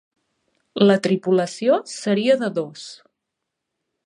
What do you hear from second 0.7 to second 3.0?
La tripulació seria de dos.